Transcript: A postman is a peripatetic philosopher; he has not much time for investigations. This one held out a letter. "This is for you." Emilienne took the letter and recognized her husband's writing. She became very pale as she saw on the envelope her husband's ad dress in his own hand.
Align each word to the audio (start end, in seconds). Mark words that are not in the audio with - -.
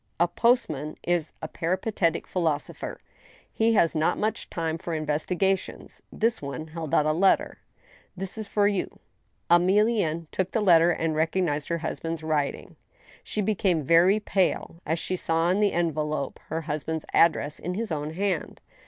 A 0.19 0.27
postman 0.27 0.97
is 1.03 1.31
a 1.43 1.47
peripatetic 1.47 2.25
philosopher; 2.25 2.99
he 3.53 3.73
has 3.75 3.93
not 3.93 4.17
much 4.17 4.49
time 4.49 4.79
for 4.79 4.95
investigations. 4.95 6.01
This 6.11 6.41
one 6.41 6.69
held 6.69 6.95
out 6.95 7.05
a 7.05 7.13
letter. 7.13 7.59
"This 8.17 8.35
is 8.35 8.47
for 8.47 8.67
you." 8.67 8.97
Emilienne 9.51 10.25
took 10.31 10.53
the 10.53 10.59
letter 10.61 10.89
and 10.89 11.13
recognized 11.15 11.67
her 11.67 11.77
husband's 11.85 12.23
writing. 12.23 12.77
She 13.23 13.41
became 13.43 13.83
very 13.83 14.19
pale 14.19 14.81
as 14.87 14.97
she 14.97 15.15
saw 15.15 15.41
on 15.49 15.59
the 15.59 15.71
envelope 15.71 16.39
her 16.47 16.61
husband's 16.61 17.05
ad 17.13 17.33
dress 17.33 17.59
in 17.59 17.75
his 17.75 17.91
own 17.91 18.15
hand. 18.15 18.59